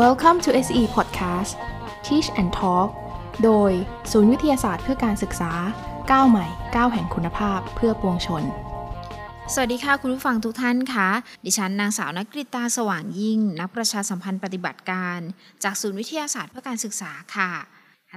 [0.00, 1.52] Welcome to SE Podcast
[2.06, 2.88] Teach and Talk
[3.44, 3.72] โดย
[4.10, 5.52] ศูนย์วิทยาศาสตร์เพื่อการศึกษา
[6.10, 6.46] ก้าวใหม่
[6.76, 8.44] ก้าวแห่งคุณภาพเพื่อปวงชน
[9.54, 11.08] สวัสดีค่ะคุณผู้ฟังทุกท่านคะ
[11.44, 15.18] ดิฉันนางสาวนักกริตาสว่างยิ่ง นักประชาสัมพันธ์ปฏิบัติการ
[15.64, 17.52] จากศูนย์วิทยาศาสตร์เพื่อการศึกษาค่ะ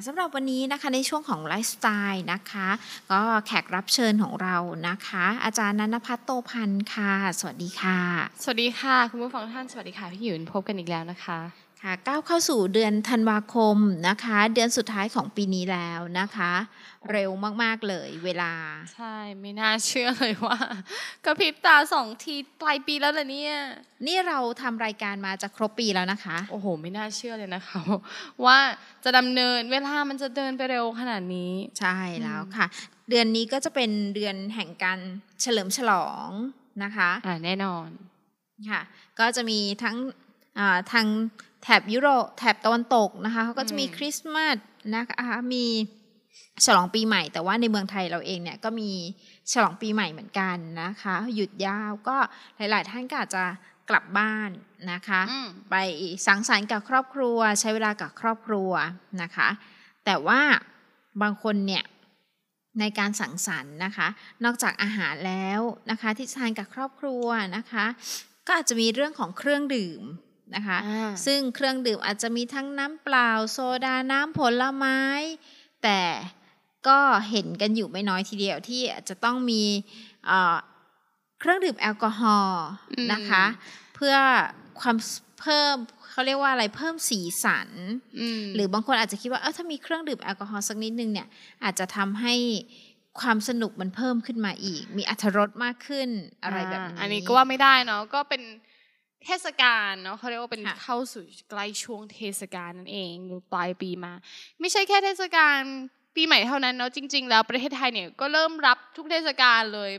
[0.07, 2.67] สำหรับวันนี้นะคะในช่วงของไลฟ์สไตล์นะคะ
[3.11, 4.57] ก็แขกรับเชิญของเรา
[4.87, 7.99] นะคะ อาจารย์นันพัฒน์โตพันธ์ค่ะ สวัสดีค่ะ
[8.43, 16.53] สวัสดีค่ะ คุณผู้ฟังทุกท่านสวัสดีค่ะ พี่หยุนพบกันอีกแล้วนะคะ ค่ะก้าวเข้าสู่เดือนธันวาคมนะคะ เดือนสุดท้ายของปีนี้แล้วนะคะ
[17.11, 17.29] เร็ว
[17.63, 18.51] มากๆเลยเวลา
[18.95, 20.59] ใช่ไม่น่าเชื่อเลยว่า
[21.25, 23.55] กระพริบตาสองทีปลายปีแล้วนะเนี่ย
[24.07, 27.79] นี่เราทำรายการมาจะครบปีแล้วนะคะ โอ้โห ไม่น่าเชื่อเลยนะคะ
[28.45, 28.57] ว่า
[29.03, 32.65] จะดำเนินเวลามันจะเดินไปเร็วขนาดนี้ ใช่แล้วค่ะ
[33.09, 34.99] เดือนนี้ก็จะเป็นเดือนแห่งการ
[35.41, 36.29] เฉลิมฉลอง
[36.83, 37.87] นะคะ อ่าแน่นอน
[38.69, 38.81] ค่ะ
[39.19, 39.97] ก็จะมีทั้ง
[40.93, 41.07] ทาง
[41.67, 44.57] แถบยุโรปแถบตะวันตกนะคะเขาก็จะมีคริสต์มาส
[44.95, 45.65] นะคะมี
[46.65, 48.91] ฉลองปีใหม่ แต่ว่าในเมืองไทยเราเองเนี่ยก็มี
[49.51, 52.17] ฉลองปีใหม่เหมือนกันนะคะ หยุดยาวก็
[52.57, 53.43] หลาย ๆ ท่านก็อาจจะ
[53.89, 54.49] กลับบ้าน
[54.91, 55.21] นะคะ
[55.69, 55.75] ไป
[56.27, 58.71] สังสรรค์กับครอบครัว ใช้เวลากับครอบครัว
[59.21, 59.49] นะคะ
[60.05, 60.41] แต่ว่า
[61.21, 61.83] บางคนเนี่ย
[62.79, 64.07] ในการสังสรรค์นะคะ
[64.43, 67.25] นอกจากอาหารแล้วนะคะ ที่ทานกับครอบครัว
[67.57, 67.85] นะคะ
[68.47, 70.01] ก็อาจจะมีเรื่องของเครื่องดื่ม
[70.55, 70.77] นะคะ
[71.25, 74.99] ซึ่งเครื่องดื่มอาจจะมีทั้งน้ำเปล่า โซดาน้ำผลไม้
[75.83, 76.01] แต่
[76.87, 79.63] ก็เห็นกันอยู่ไม่น้อยทีเดียวที่อาจจะต้องมี
[81.39, 82.65] เครื่องดื่มแอลกอฮอล์
[83.13, 83.45] นะคะ
[83.95, 84.15] เพื่อ
[84.81, 84.95] ความ
[85.41, 85.75] เพิ่ม
[86.11, 87.69] เขาเรียกว่าอะไรเพิ่มสีสัน
[88.55, 91.27] หรือบางคนอาจจะคิดว่าเออถ้ามีเครื่องดื่มแอลกอฮอล์สักนิดนึงเนี่ย
[91.63, 92.35] อาจจะทำให้
[93.19, 96.09] ความสนุกมันเพิ่มขึ้นมาอีก มีอรรถรสมากขึ้น
[96.43, 98.41] อะไรแบบนี้ อันนี้ก็ว่าไม่ได้เนาะก็เป็น
[99.25, 103.13] เทศกาลเนาะเขาเรียกว่าเป็นเข้าสู่ใกล้ช่วงเทศกาลนั่นเอง
[103.53, 104.13] ปลายปีมา
[104.59, 105.59] ไม่ใช่แค่เทศกาล
[106.15, 109.91] ปีใหม่เท่านั้นเนาะจริง ๆ แล้วประเทศไทยเนี่ยก็เริ่มรับทุกเทศกาลเลย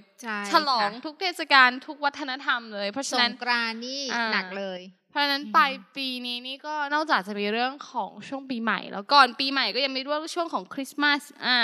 [0.50, 11.58] ฉลองทุกเทศกาลทุกวัฒนธรรมเลย เพราะฉะนั้นกรานนี่หนักเลยเพ ราะฉะนั้นปลายปีนี้นี่ก็นอกจากจะมีเรื่องของช่วงปีใหม่ แล้วก่อนปีใหม่ก็ยังมีเรื่องช่วงของคริสต์มาสอ่า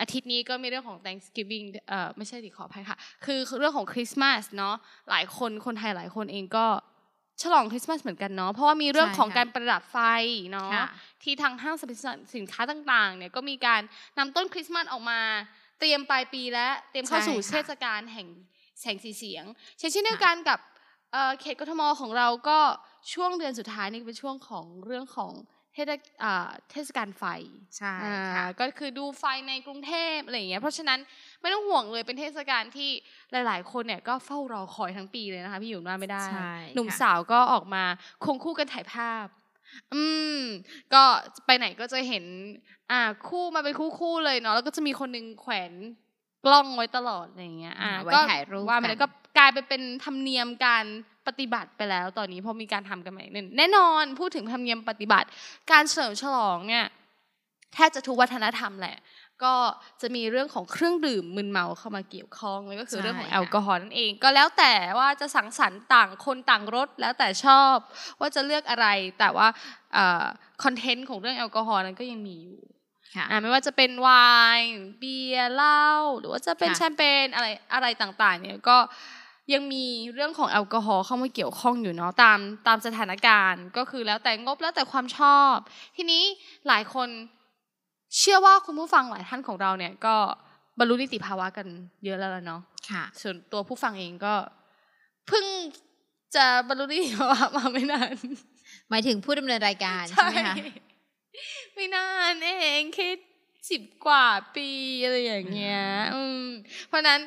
[0.00, 4.74] อาทิตย์นี้ก็มีเรื่องของ Thanksgiving เอ่อไม่ใช่ดิขออภัยค่ะ คือเรื่องของคริสต์มาสเนาะ
[5.10, 6.66] หลายคนคนไทยหลายคนเองก็
[7.42, 9.98] ฉลองคริสต์มาสเหมือนกันเนาะเพราะว่ามีเรื่องของการประดับไฟ
[10.52, 10.70] เนาะ
[11.22, 11.92] ที่ทางห้างสรรพ
[12.36, 13.80] สินค้าต่างๆเนี่ยก็มีการ
[14.18, 15.20] นำต้นคริสต์มาสออกมา
[15.80, 18.28] เตรียมปลายปีและเตรียมเข้าสู่เทศกาลแห่ง
[18.80, 19.44] แสงสีเสียง
[19.78, 20.58] เช่นเดียวกันกับ
[21.40, 22.58] เขตกทมของเราก็
[23.12, 25.32] ช่วงเดือนสุดท้ายนี่เป็นช่วงของเรื่องของ
[25.74, 25.86] เทศ
[26.70, 27.24] เทศกาลไฟ
[27.76, 27.94] ใช่
[28.34, 30.98] ค่ะก็คือดูไฟในกรุงเทพอะไรอย่างเงี้ยเพราะฉะนั้น
[31.40, 32.90] ไม่ต้องห่วงเลยเป็นเทศกาลที่
[33.32, 36.22] หลาย ๆ คนเนี่ยก็เฝ้ารอคอยทั้งปีเลยนะคะพี่อยู่ว่าไม่ได้
[36.74, 37.84] หนุ่มสาวก็ออกมา
[38.24, 39.26] คงคู่กันถ่ายภาพ
[39.94, 40.04] อื
[40.36, 40.38] ม
[40.94, 41.02] ก็
[41.46, 42.24] ไปไหนก็จะเห็น
[42.90, 45.72] อ่าคู่มาเป็นคู่คู่เลยเนาะแล้วก็จะมีคนนึงแขวน
[46.46, 49.06] กล้องไว้ตลอดอะไรอย่างเงี้ย อ่าก็ถ่ายรูปว่ามันก็
[49.38, 50.84] กลายไปเป็นธรรมเนียมการ
[51.26, 53.24] ปฏิบัติไปแล้ว ตอนนี้พอมีการทำกันใหม่
[53.58, 55.26] แน่นอนพูดถึงธรรมเนียมปฏิบัติ
[55.72, 56.86] การเฉลิมฉลองเนี่ย
[57.74, 58.96] แทบจะทุกวัฒนธรรมแหละ
[59.44, 59.54] ก็
[60.00, 67.76] จะมีเรื่องของเครื่องดื่มมึนเมาเข้ามาเกี่ยวข้องเลยก็คือเรื่องของแอลกอฮอล์นั่นเอง ก็แล้วแต่ว่าจะสังสรรค์ต่างคนต่างรสแล้วแต่ชอบ
[68.20, 68.86] ว่าจะเลือกอะไร
[69.18, 69.48] แต่ว่า
[70.64, 72.60] คอนเทนต์ของเรื่องแอลกอฮอล์นั้นก็ยังมีอยู่
[73.42, 74.08] ไม่ว่าจะเป็นไว
[74.58, 75.84] น์เบียร์เหล้า
[76.18, 78.78] หรือว่าจะเป็นแชมเปญอะไรอะไรต่างๆ เนี่ยก็
[79.52, 85.54] ยังมีเรื่องของแอลกอฮอล์เข้ามาเกี่ยวข้องอยู่เนาะตามตามสถานการณ์ ก็คือแล้วแต่งบแล้วแต่ความชอบ
[85.96, 86.22] ทีนี้
[86.68, 87.08] หลายคน
[88.18, 90.16] เชื่อว่าคุณผู้ฟังหลายท่านของเราเนี่ยก็
[90.78, 91.66] บรรลุนิติภาวะกัน
[92.04, 92.60] เยอะแล้วเนาะ
[92.90, 94.34] ค่ะ ส่วนตัวผู้ฟังเองก็
[95.28, 95.44] เพิ่ง
[96.36, 98.14] จะบรรลุนิติภาวะมาไม่นาน
[98.90, 100.56] หมายถึงผู้ดำเนินรายการใช่ไหมคะ
[101.74, 103.18] ไม่นานเองคิด
[103.70, 104.26] สิบกว่า
[104.56, 104.68] ปี
[105.04, 105.82] อะไรอย่างเงี้ย
[106.14, 106.44] อืม
[106.88, 107.20] เพราะนั้น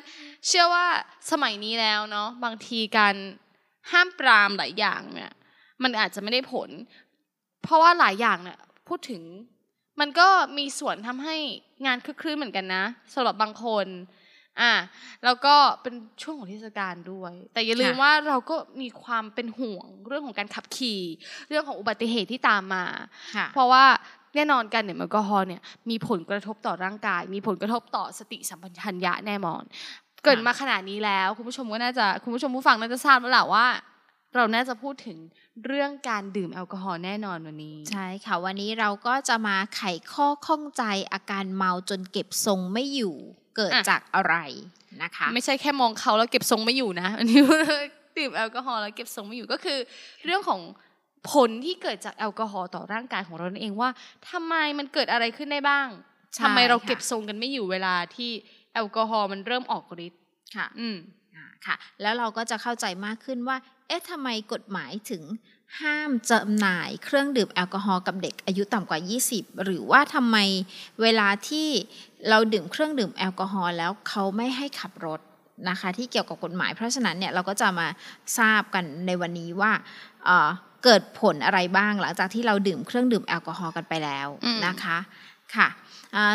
[0.46, 0.86] เชื่อว่า
[1.30, 3.14] สมัยนี้แล้วเนาะบางทีการ
[3.90, 5.32] ห้ามปรามหลายอย่างเนี่ย
[5.82, 6.70] มันอาจจะไม่ได้ผล
[7.62, 8.58] เพราะว่าหลายอย่างเนี่ย
[8.88, 9.22] พูดถึง
[10.00, 10.28] มันก็
[10.58, 11.36] มีส่วนทำให้
[11.86, 12.84] งานคึกคืนเหมือนกันนะ
[13.14, 13.86] สำหรับบางคน
[14.60, 14.72] อ่า
[15.24, 21.00] แล้วก็เป็นช่วงของเทศกาลด้วย แต่อย่าลืมว่าเราก็มีความเป็นห่วงเรื่องของการขับขี่
[21.48, 22.84] เรื่องของอุบัติเหตุที่ตามมา
[23.52, 23.84] เพราะว่า
[24.34, 29.62] แน่นอนการดื่มแอลกอฮอล์เนี่ยมีผลกระทบต่อร่างกาย มีผลกระทบต่อสติสัมปชัญญะแน่นอน
[30.24, 33.66] เกิดมาขนาดนี้แล้ว คุณผู้ชมก็น่าจะคุณผู้ชมผู้ฟังน่าจะทราบแล้วแหละว่า
[34.34, 35.18] เราน่าจะพูดถึง
[35.66, 39.82] เรื่องการดื่มแอลกอฮอล์แน่นอนวันนี้ ใช่ค่ะ วันนี้เราก็จะมาไข
[40.12, 43.16] ข้อข้องใจอาการเมาจนเก็บทรงไม่อยู่
[43.56, 44.36] เกิดจากอะไร
[45.02, 47.38] นะคะ ไม่ใช่แค่มองเขาแล้วเก็บทรงไม่อยู่นะอันนี้
[48.18, 49.78] ดื่มแอลกอฮอล์แล้วเก็บทรงไม่อยู่ก็คือ
[50.24, 50.60] เรื่องของ
[51.32, 53.90] ผลที่เกิดจากแอลกอฮอล์ต่อร่างกายของเราเองว่า
[54.30, 55.88] ทำไมมันเกิดอะไรขึ้นได้บ้าง
[56.34, 58.30] ใช่ทำไมเราค่ะเก็บทรงกันไม่อยู่เวลาที่
[58.74, 60.22] แอลกอฮอล์มันเริ่มออกฤทธิ์
[60.56, 61.17] ค่ะ อืมอ่า
[61.66, 63.56] ค่ะ แล้วเราก็จะเข้าใจมากขึ้นว่า
[63.86, 65.22] เอ๊ะทำไมกฎหมายถึง
[65.80, 69.00] ห้ามจำหน่ายเครื่องดื่มแอลกอฮอล์กับเด็กอายุต่ำกว่า
[69.32, 70.36] 20 หรือว่าทำไม
[71.02, 71.68] เวลาที่
[72.28, 75.20] เราดื่มเครื่องดื่มแอลกอฮอล์แล้วเขาไม่ให้ขับรถ
[75.68, 77.88] นะคะที่เกี่ยวกับกฎหมาย เพราะฉะนั้นเนี่ยเราก็จะมา
[78.38, 79.72] ทราบกันในวันนี้ว่า
[80.24, 80.48] เอ่อ
[80.84, 84.98] เกิดผลอะไรบ้างหลังจากที่เราดื่มเครื่องดื่มแอลกอฮอล์กันไปแล้วอืมนะคะ
[85.54, 85.87] ค่ะอ่า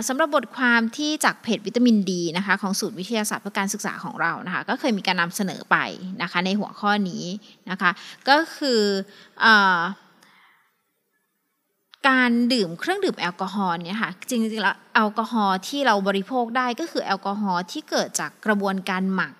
[0.07, 5.77] สำหรับบทความที่จากเพจวิตามินดีนะคะของศูนย์วิทยาศาสตร์เพื่อการศึกษาของเรานะคะก็เคยมีการนำเสนอไป
[6.21, 7.25] นะคะในหัวข้อนี้
[7.69, 7.91] นะคะ
[8.29, 8.81] ก็คือ
[9.43, 9.47] อ
[12.07, 19.33] การดื่มเครื่องดื่มแอลกอฮอล์เนี่ยค่ะจริงๆแล้วแอลกอฮอล์ที่เราบริโภคได้ก็คือแอลกอฮอล์ที่เกิดจากกระบวนการหมัก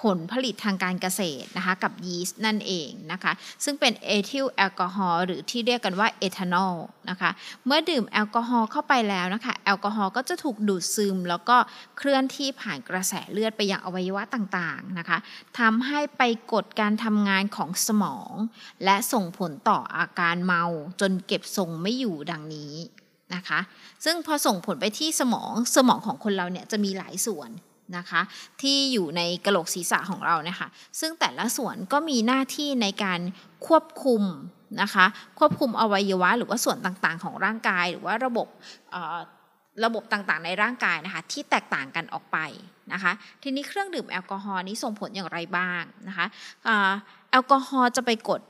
[0.00, 3.32] ผลผลิตทางการเกษตรนะคะกับยีสต์นั่นเองนะคะ
[3.64, 6.74] ซึ่งเป็นเอทิลแอลกอฮอล์หรือที่เรียกกันว่าเอทานอล
[7.10, 7.30] นะคะ
[7.66, 11.56] เมื่อดื่มแอลกอฮอล์เข้าไปแล้วนะคะแอลกอฮอล์ก็จะถูกดูดซึม แล้วก็
[11.98, 15.18] เคลื่อนที่ผ่านกระแสเลือดไปยังอวัยวะต่างๆนะคะ
[15.58, 16.22] ทำให้ไป
[16.52, 18.32] กดการทำงานของสมอง
[18.84, 20.64] และส่งผลต่ออาการเมา
[21.00, 22.74] จนเก็บทรงไม่อยู่ดังนี้
[23.34, 23.60] นะคะ
[24.04, 27.50] ซึ่งพอส่งผลไปที่สมองสมองของคนเราเนี่ยจะมีหลายส่วน
[27.96, 28.20] นะคะ
[28.62, 30.68] ที่อยู่ในกระโหลกศีรษะของเราเนี่ยค่ะ
[31.00, 33.20] ซึ่งแต่ละส่วนก็มีหน้าที่ในการ
[33.66, 34.22] ควบคุม
[34.82, 35.06] นะคะ
[35.38, 38.46] ควบคุมอวัยวะ หรือว่าส่วนต่างๆ ของร่างกาย หรือว่าระบบ
[39.84, 42.38] ระบบต่างๆ ในร่างกายนะคะที่แตกต่างกันออกไป
[42.92, 43.12] นะคะ
[43.42, 46.26] ทีนี้เครื่องดื่มแอลกอฮอล์นี้ส่งผลอย่างไรบ้างนะคะ
[47.30, 48.40] แอลกอฮอล์จะไปกด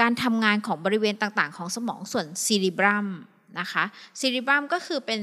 [0.00, 3.08] การทำงานของบริเวณต่างๆ ของสมองส่วน cerebrum
[3.60, 3.84] นะคะ
[4.20, 5.20] cerebrum ก็คือเป็น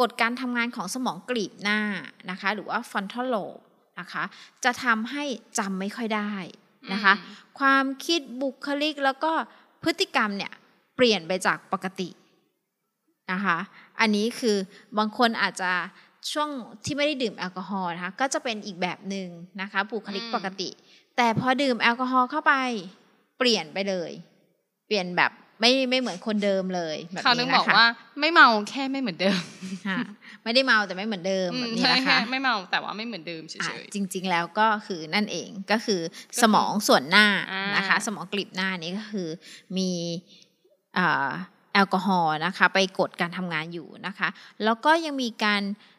[0.00, 1.80] กดการทำงานของสมองกลีบหน้า
[2.30, 3.58] นะคะ หรือว่า frontal lobe
[4.00, 4.24] นะคะ
[4.64, 5.24] จะทำให้
[5.58, 6.32] จำไม่ค่อยได้
[6.92, 7.12] นะคะ
[7.58, 9.32] ความคิดบุคลิกแล้วก็
[9.82, 10.52] พฤติกรรมเนี่ย
[10.96, 12.08] เปลี่ยนไปจากปกติ
[13.32, 13.58] นะคะ
[14.00, 14.56] อันนี้คือ
[14.98, 15.72] บางคนอาจจะ
[16.32, 16.50] ช่วง
[16.84, 19.28] ที่ไม่ได้ดื่มแอลกอฮอล์นะคะ ก็จะเป็นอีกแบบหนึ่ง
[19.60, 20.68] นะคะ บุคลิกอืมปกติ
[21.16, 22.54] แต่พอดื่มแอลกอฮอล์เข้าไป
[23.38, 24.10] เปลี่ยนไปเลย
[24.86, 27.86] เปลี่ยนแบบ ไม่ไม่เหมือนคนเดิมเลยแบบเขานึนี้งนะบอกคะว่า
[28.20, 29.40] ไม่เมาแค่ไม่เหมือนเดิม
[29.88, 29.98] ค่ะ
[30.44, 36.00] ไม่ได้เมาแต่ไม่เหมือนเดิมอืแบมบนี้ใช่นะแค่คะไม่เมาแต่ว่าไม่เหมือนเดิมเฉอะยจริง ๆ แล้วก็คือนั่นเองก็คือ
[36.42, 39.28] สมองส่วนหน้าอ่านะคะ สมองกลีบหน้านี้ก็คือ
[39.76, 39.90] มี
[40.98, 41.30] อ่า
[41.74, 44.28] แอลกอฮอล์นะคะ ไปกดการทำงานอยู่นะคะ
[44.64, 45.93] แล้วก็ยังมีการอ่า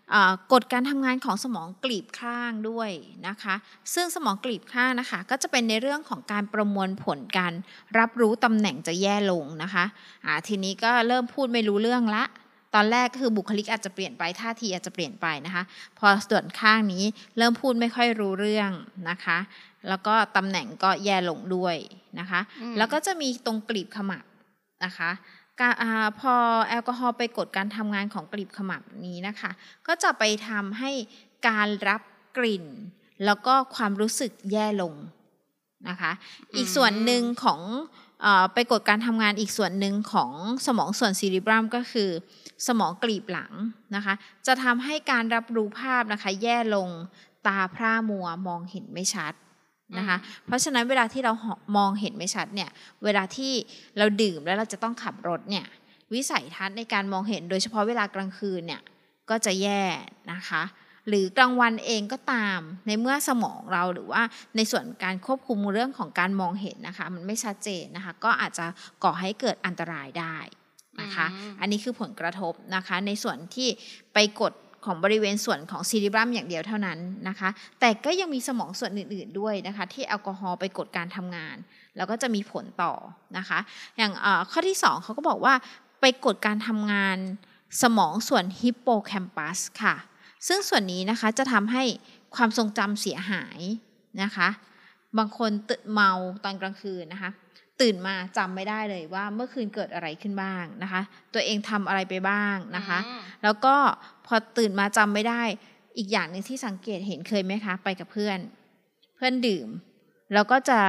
[0.53, 2.89] กดการทำงานของสมองกลีบข้างด้วย
[3.27, 3.55] นะคะ
[3.93, 7.53] ซึ่งสมองกลีบข้างนะคะ ก็จะเป็นในเรื่องของการประมวลผลการ
[7.97, 9.85] รับรู้ตำแหน่งจะแย่ลงนะคะ
[10.25, 12.23] อ่าทีนี้ก็เริ่มพูดไม่รู้เรื่องละ
[12.75, 15.63] ตอนแรกก็คือบุคลิกอาจจะเปลี่ยนไปท่าทีอาจจะเปลี่ยนไปนะคะ
[15.99, 17.03] พอส่วนข้างนี้
[17.37, 18.71] เริ่มพูดไม่ค่อยรู้เรื่อง
[19.09, 19.37] นะคะ
[19.89, 21.75] แล้วก็ตำแหน่งก็แย่ลงด้วย
[22.19, 24.23] นะคะอืมแล้วก็จะมีตรงกลีบขมับ
[24.85, 25.44] นะคะกาอ่า
[26.19, 26.33] พอ
[26.67, 29.51] แอลกอฮอล์ไปกดการทำงานของกลีบขมับนี้นะคะ
[29.87, 30.91] ก็จะไปทำให้
[31.47, 32.01] การรับ
[32.37, 32.65] กลิ่น
[33.25, 34.93] แล้วก็ความรู้สึกแย่ลง
[35.89, 36.11] นะคะ
[36.55, 37.61] อีกส่วนหนึ่งของ
[38.25, 40.31] อไปกดการทำงานอีกส่วนหนึ่งของ
[40.65, 42.09] สมองส่วนซีริบรัมก็คือ
[42.67, 43.51] สมองกลีบหลัง
[43.95, 44.13] นะคะ
[44.47, 46.89] จะทำให้การรับรู้ภาพนะคะ แย่ลง
[47.47, 49.33] ตาพร่ามัวมองเห็นไม่ชัด
[49.97, 51.33] นะคะ เพราะฉะนั้นเวลาที่เรา
[51.77, 52.69] มองเห็นไม่ชัดเนี่ย
[53.03, 53.53] เวลาที่
[53.97, 55.65] เราดื่มแล้วเราจะต้องขับรถเนี่ย
[56.13, 58.81] วิสัยทัศน์ในการมองเห็นโดยเฉพาะเวลากลางคืนเนี่ย
[59.29, 59.83] ก็จะแย่
[60.33, 60.63] นะคะ
[61.07, 64.21] หรือกลางวันเองก็ตาม ในเมื่อสมองเราหรือว่า
[64.55, 68.65] ในส่วนการควบคุมเรื่องของการมองเห็นนะคะ มันไม่ชัดเจนนะคะ ก็อาจจะ
[69.03, 70.37] ก่อให้เกิดอันตรายได้
[71.01, 73.69] นะคะอืมอันนี้คือผลกระทบนะคะ ในส่วนที่
[74.13, 74.53] ไปกด
[74.85, 76.99] ของบริเวณส่วนของซีริบรัมอย่างเดียวเท่านั้น
[77.29, 77.49] นะคะ
[77.79, 81.55] แต่ก็ยังมีสมองส่วนอื่น ๆด้วยนะคะ ที่แอลกอฮอล์ไปกดการทำงาน
[81.97, 82.93] แล้วก็จะมีผลต่อ
[83.37, 83.59] นะคะ
[83.97, 85.53] อย่างเอ่อข้อที่สองเขาก็บอกว่า
[86.01, 87.17] ไปกดการทำงาน
[87.81, 89.95] สมองส่วนฮิปโปแคมปัสค่ะ
[90.47, 91.83] ซึ่งส่วนนี้นะคะจะทำให้
[92.35, 93.59] ความทรงจำเสียหาย
[94.23, 94.49] นะคะ
[95.17, 96.11] บางคนตื่นเมา
[96.43, 97.31] ตอนกลางคืนนะคะ
[97.81, 101.01] ตื่นมาจำไม่ได้เลยว่าเมื่อคืนเกิดอะไรขึ้นบ้างนะคะ
[101.33, 103.75] ตัวเองทำอะไรไปบ้างนะคะอืมแล้วก็
[104.25, 105.43] พอตื่นมาจำไม่ได้
[105.97, 108.39] อีกอย่างหนึ่งที่สังเกตเห็นเคยไหมคะ ไปกับเพื่อน
[109.15, 109.67] เพื่อนดื่ม
[110.33, 110.79] แล้วก็จะ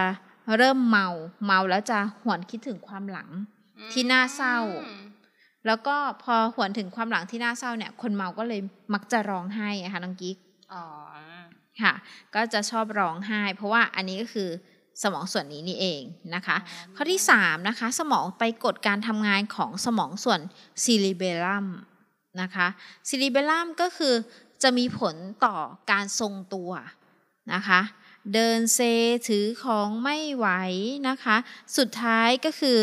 [0.57, 1.09] เริ่มเมา
[1.47, 3.29] เมาแล้วจะหวนคิดถึงความหลัง
[3.93, 5.03] ที่น่าเศร้าอืม
[5.67, 8.61] แล้วก็พอหวนถึงความหลังที่น่าเศร้าเนี่ย คนเมาก็เลย
[8.95, 10.37] มักจะร้องไห้อะค่ะน้องกิ๊ก
[10.73, 10.85] อ๋อ
[11.83, 11.95] ค่ะ
[12.35, 14.49] ก็จะชอบร้องไห้ เพราะว่าอันนี้ก็คือ
[15.03, 16.03] สมองส่วนนี้นี่เอง
[16.35, 16.57] นะคะ
[16.97, 20.41] ข้อที่3นะคะ สมองไปกดการทำงานของสมองส่วน
[20.83, 21.67] cerebellum
[22.43, 22.67] นะคะ
[23.09, 24.15] cerebellum ก็คือ
[24.63, 25.15] จะมีผล
[25.45, 25.57] ต่อ
[25.91, 26.71] การทรงตัว
[27.55, 27.81] นะคะ
[28.35, 28.81] เดินเซ
[29.29, 30.49] ถือของไม่ไหว
[31.09, 31.37] นะคะ
[31.77, 32.79] สุดท้ายก็คือ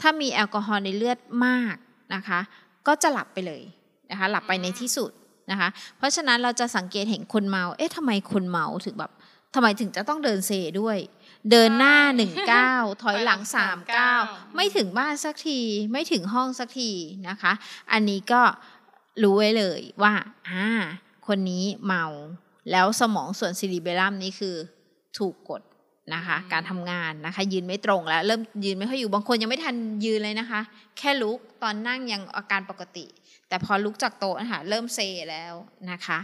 [0.00, 1.76] ถ้ามีแอลกอฮอล์ในเลือดมาก
[2.14, 2.40] นะคะ
[2.86, 3.62] ก็จะหลับไปเลย
[4.10, 5.10] นะคะหลับไปในที่สุด
[5.50, 5.68] นะคะ
[5.98, 9.12] เพราะฉะนั้นเราจะสังเกตเห็นคนเมา เอ๊ะทำไมคนเมาถึงแบบ
[9.54, 10.98] ทำไมถึงจะต้องเดินเซด้วย
[11.50, 14.12] เดินหน้าหนึ่งเก้าถอยหลังสามเก้า
[14.56, 15.60] ไม่ถึงบ้านสักที
[15.92, 16.90] ไม่ถึงห้องสักที
[17.28, 17.52] นะคะ
[17.92, 18.42] อันนี้ก็
[19.22, 20.12] รู้ไว้เลยว่า
[20.48, 20.66] อ่า
[21.26, 22.04] คนนี้เมา
[22.70, 24.56] แล้วสมองส่วนซิลิเบรัมนี้คือ
[25.18, 25.62] ถูกกด
[26.14, 30.60] นะคะ การทำงานนะคะ ยืนไม่ตรงแล้ว เริ่มยืนไม่ค่อยอยู่บางคนยังไม่ทันยืนเลยนะคะ
[30.98, 33.06] แค่ลุกตอนนั่งยังอาการปกติ
[33.48, 34.98] แต่พอลุกจากโต๊ะนะคะเริ่มเซ
[35.30, 35.54] แล้ว
[35.90, 36.18] นะคะ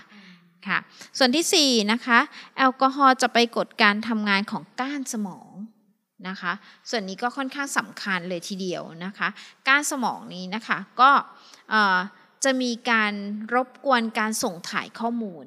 [0.66, 0.78] ค่ะ
[1.18, 2.18] ส่วนที่4นะคะ
[2.56, 5.50] แอลกอฮอล์จะไปกดการทำงานของก้านสมอง
[6.28, 6.52] นะคะ
[6.90, 9.28] ส่วนนี้ก็ค่อนข้างสำคัญเลยทีเดียวนะคะ
[9.68, 11.10] ก้านสมองนี้นะคะก็
[12.44, 13.12] จะมีการ
[13.54, 15.46] รบกวนการส่งถ่ายข้อมูล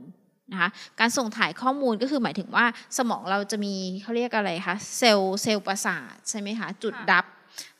[0.51, 0.69] นะคะ
[1.00, 2.65] การส่งถ่ายข้อมูลก็คือหมายถึงว่า
[2.97, 7.25] สมองเราจะมีเขาเรียกอะไรคะเซลล์เซลล์ประสาทใช่ไหมคะจุดดับ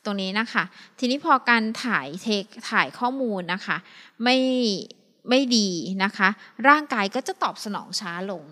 [0.04, 0.64] ตรงนี้นะคะ
[0.98, 3.76] ทีนี้พอการถ่ายเทคถ่ายข้อมูลนะคะ
[4.24, 4.38] ไม่
[5.30, 5.68] ไม่ดี
[6.04, 6.28] นะคะ
[6.68, 8.44] ร่างกายก็จะตอบสนองช้าลง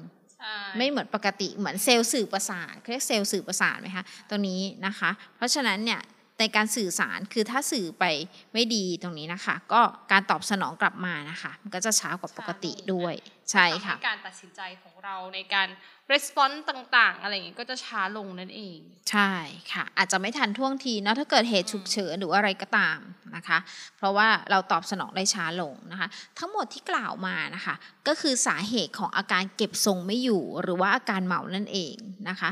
[0.76, 6.00] ไม่เหมือนปกติเหมือนเซลล์สื่อประสาทเรียกเซลล์สื่อประสาทไหมคะตรงนี้นะคะ เพราะฉะนั้นเนี่ย
[6.38, 8.04] ในการสื่อสารคือถ้าสื่อไป
[8.52, 9.80] ไม่ดีตรงนี้นะคะ ก็
[10.12, 13.14] การตอบสนองกลับมานะคะ มันก็จะช้ากว่าปกติด้วย
[13.52, 15.68] ใช่ค่ะการตัดสินใจของเราในการ
[16.12, 18.78] response ต่างๆ อะไรอย่างนี้ก็จะช้าลงนั่นเอง
[19.10, 19.32] ใช่
[19.72, 22.98] ค่ะ อาจจะไม่ทันท่วงทีเนาะถ้าเกิดเหตุฉุกเฉินหรืออะไรก็ตาม
[23.36, 23.58] นะคะ
[23.96, 27.74] เพราะว่าเราตอบสนองได้ช้าลงนะคะ ทั้งหมดที่กล่าวมานะคะ
[28.08, 31.94] ก็คือสาเหตุของอาการเก็บทรงไม่อยู่หรือว่าอาการเมานั่นเอง
[32.28, 32.50] นะคะ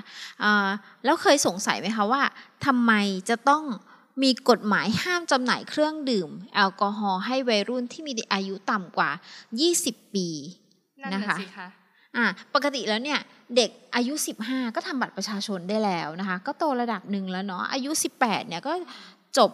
[1.05, 2.23] แล้วเคยสงสัยไหมคะว่า
[2.67, 2.93] ทำไม
[3.29, 3.65] จะต้อง
[4.23, 9.11] มีกฎหมายห้ามจำหน่ายเครื่องดื่ม แอลกอฮอล์ให้วัยรุ่นที่มีอายุต่ำกว่า
[9.63, 10.29] 20 ปี
[11.15, 11.37] นะคะ
[12.17, 13.21] อ่าปกติแล้วเนี่ย
[13.57, 14.15] เด็กอายุ
[14.45, 17.91] 15 ก็ทำบัตรประชาชนได้แล้วนะคะ ก็โตระดับหนึ่งแล้วเนาะอายุ
[18.21, 18.73] 18เนี่ยก็
[19.39, 19.51] จบ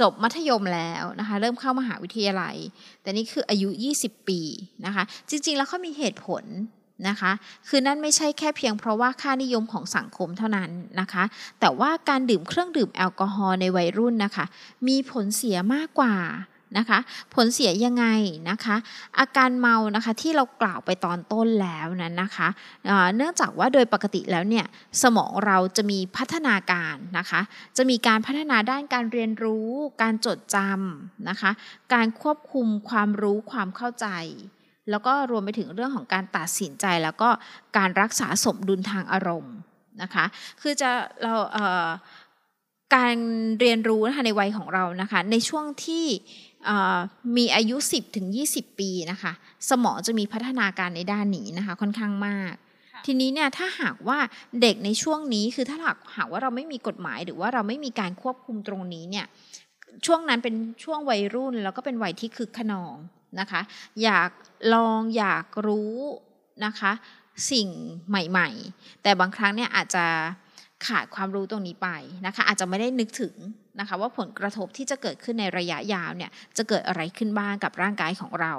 [0.00, 2.56] จบมัธยมแล้วนะคะ เริ่มเข้ามหาวิทยาลัย
[3.02, 3.68] แต่นี่คืออายุ
[4.00, 4.40] 20 ปี
[4.86, 6.44] นะคะ จริง ๆ แล้วเขามีเหตุผล
[7.08, 7.32] นะคะ
[7.68, 11.24] คือนั่นไม่ใช่แค่เพียงเพราะว่าค่านิยมของสังคมเท่านั้นนะคะ
[11.60, 14.44] แต่ว่าการดื่มเครื่องดื่มแอลกอฮอล์ในวัยรุ่นนะคะ
[14.88, 16.14] มีผลเสียมากกว่า
[16.78, 16.98] นะคะ
[17.34, 18.06] ผลเสียยังไง
[18.50, 18.76] นะคะ
[19.18, 22.48] อาการเมานะคะที่เรากล่าวไปตอนต้นแล้วนั้นนะคะ
[23.16, 24.66] เนื่องจากว่าโดยปกติแล้วเนี่ย
[25.02, 27.40] สมองเราจะมีพัฒนาการนะคะ
[27.76, 29.68] จะมีการพัฒนาด้านการเรียนรู้
[30.02, 31.50] การจดจำนะคะ
[31.94, 34.08] การควบคุมความรู้ความเข้าใจ
[34.90, 37.28] แล้วก็รวมไปถึงเรื่องของการตัดสินใจ แล้วก็
[37.76, 39.56] การรักษาสมดุลทางอารมณ์
[40.02, 40.24] นะคะ
[40.60, 40.90] คือจะ
[41.22, 43.16] เราเการ
[43.60, 46.06] เรียนรู้นะคะในวัยของเรานะคะในช่วงที่
[47.36, 49.32] มีอายุ 10ถึง20 ปีนะคะ
[49.70, 52.54] สมองจะมีพัฒนาการในด้านนี้นะคะ ค่อนข้างมาก
[53.06, 54.18] ทีนี้เนี่ยถ้าหากว่า
[54.60, 59.26] เด็กในช่วงนี้คือถ้าหากหากว่าเราไม่มีกฎหมายหรือว่าเราไม่มีการควบคุมตรงนี้เนี่ย
[60.06, 62.96] ช่วงนั้นเป็นช่วงวัยรุ่นแล้วก็เป็นวัยที่คึกขนอง
[63.40, 63.60] นะคะ
[64.02, 64.30] อยาก
[64.74, 65.96] ลองอยากรู้
[66.64, 66.92] นะคะ
[67.50, 67.68] สิ่ง
[68.08, 70.04] ใหม่ ๆ แต่บางครั้งเนี่ยอาจจะ
[70.86, 71.88] ขาดความรู้ตรงนี้ไป
[72.26, 73.34] นะคะ อาจจะไม่ได้นึกถึง
[73.78, 78.54] นะคะว่าผลกระทบที่จะเกิดขึ้นในระยะยาวเนี่ยจะเกิดอะไรขึ้นบ้างกับร่างกายของเรา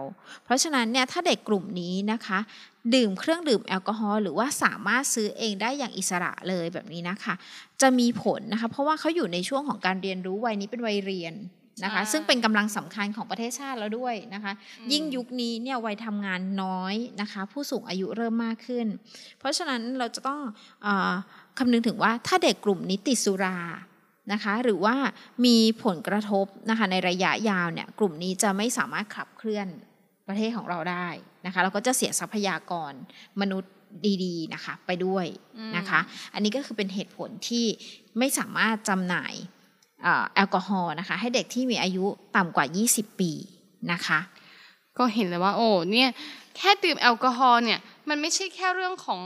[0.45, 2.39] เพราะฉะนั้นเนี่ยถ้าเด็กกลุ่มนี้นะคะ
[2.95, 7.33] ดื่มเครื่องดื่มแอลกอฮอล์หรือว่าสามารถซื้อเองได้อย่างอิสระเลยแบบนี้นะคะ
[7.81, 11.35] จะมีผลนะคะ เพราะว่าเขาอยู่ในช่วงของการเรียนรู้วัยนี้เป็นวัยเรียน
[11.83, 14.51] นะคะซึ่งเป็นกำลังสำคัญของประเทศชาติแล้วด้วยนะคะ
[14.91, 18.87] ยิ่งยุคนี้เนี่ยวัยทำงานน้อยนะคะ ผู้สูงอายุเริ่มมากขึ้น
[19.39, 20.39] เพราะฉะนั้นเราจะต้อง
[20.85, 20.87] อ
[21.57, 23.57] คำนึงถึงว่าถ้าเด็กกลุ่มนี้ติดสุรา
[24.33, 24.95] นะคะหรือว่า
[25.45, 29.67] มีผลกระทบนะคะในระยะยาวเนี่ยกลุ่มนี้จะไม่สามารถขับเคลื่อน
[30.27, 31.07] ประเทศของเราได้
[31.45, 32.93] นะคะเราก็จะเสียทรัพยากร
[33.41, 33.73] มนุษย์
[34.23, 35.25] ดีๆนะคะไปด้วย
[35.77, 35.99] นะคะ
[36.33, 37.65] อันนี้ก็คือเป็นเหตุผลที่
[38.17, 39.33] ไม่สามารถจำหน่าย
[40.35, 43.31] แอลกอฮอล์นะคะ ให้เด็กที่มีอายุต่ำกว่า 20 ปี
[43.91, 44.19] นะคะ
[44.97, 46.09] ก็เห็นเลยว่าโอ้เนี่ย
[46.57, 49.19] แค่ดื่มแอลกอฮอล์เนี่ยมันไม่ใช่แค่เรื่องของ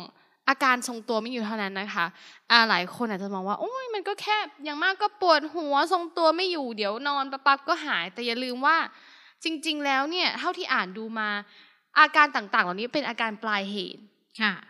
[0.50, 2.06] อาการทรงตัวไม่อยู่เท่านั้นนะคะ
[2.52, 8.78] อาหลายคนอาจจะมองว่าโอ้ยมันก็แค่อย่างมากก็ปวดหัวทรงตัวไม่อยู่เดี๋ยวนอนปั๊บก็หาย แต่อย่าลืมว่า
[9.44, 11.30] จริง ๆ แล้วเนี่ยเท่าที่อ่านดูมา
[12.00, 14.02] อาการต่างๆ เหล่านี้เป็นอาการปลายเหตุ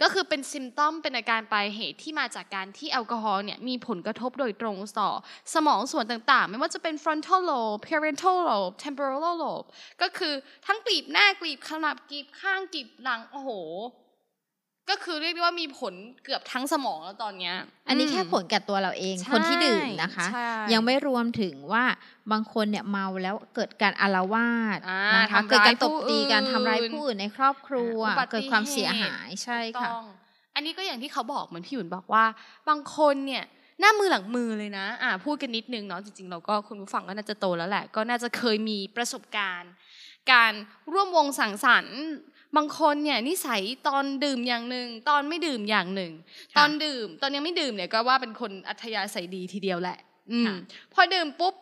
[0.02, 5.10] ก็คือเป็นซิมตอมเป็นอาการปลายเหตุที่มาจากการที่แอลกอฮอล์เนี่ยมีผลกระทบโดยตรงต่อ
[5.54, 9.68] สมองส่วนต่างๆ ไม่ว่าจะเป็น frontal lobe parietal lobe temporal lobe
[10.02, 10.34] ก็คือ
[10.66, 13.50] ทั้งกลีบหน้ากลีบขนาบกลีบข้างกลีบหลังโอ้โห
[14.90, 17.56] ก็คือเรียกได้ว่ามีผลเกือบทั้งสมองแล้วตอนเนี้ย
[17.88, 20.26] อันนี้แค่ผลกับตัวเราเอง คนที่ดื่มนะคะ
[20.74, 21.84] ยังไม่รวมถึงว่า
[22.32, 24.80] บางคนเนี่ยเมาแล้วเกิดการอารวาส
[25.18, 28.00] นะคะเกิดการตบตีการทำร้ายผู้อื่นในครอบครัว
[28.32, 29.90] เกิดความเสียหายใช่ค่ะ
[30.56, 32.26] อันนี้ก็อย่างที่เขาบอกเหมือนพี่หยุนบอกว่า
[32.70, 33.44] บางคนเนี่ย
[33.80, 39.72] หน้ามือหลังมือเลยนะ อ่าพูดกันนิดนึงเนาะจริงๆ เราก็คุณผู้ฟังก็น่าจะโตแล้วแหละ ก็น่าจะเคยมีประสบการณ์
[40.32, 40.54] การ
[40.94, 42.00] ร่วมวงสังสรรค์
[42.58, 46.12] บางคนเนี่ยนิสัยตอนดื่มอย่างหนึ่งตอนไม่ดื่มอย่างหนึ่ง
[46.54, 49.98] ค่ะตอนดื่ม ตอนยังไม่ดื่มเนี่ยก็ว่าเป็นคนอัธยาศัยดีทีเดียวแหละ
[50.32, 50.56] อืมค่ะ
[50.94, 51.56] พอดื่มปุ๊บ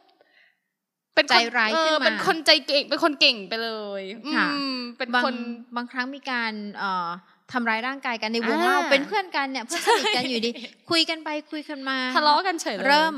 [1.15, 3.71] เป็นคนใจร้ายขึ้นเออมาเป็นคนใจเก่งเป็นคนเก่งไปเล
[4.01, 4.03] ย
[4.35, 5.35] ค่ะอืมเป็นบางคน
[5.75, 7.09] บางครั้งมีการเอ่อ
[7.51, 10.51] ทำร้ายร่างกายกันในวงอ่าเล่าเป็นเพื่อนกันเนี่ยเพื่อนสนิทกันอยู่ดี
[10.89, 13.15] คุยกันไปคุยกันมาทะเลาะกันเฉยเลยเริ่ม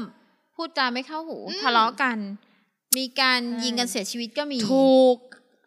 [0.55, 2.17] พูดจาไม่เข้าหูอืมทะเลาะกัน
[2.97, 5.17] มีการใช่ยิงกันเสียชีวิตก็มีถูก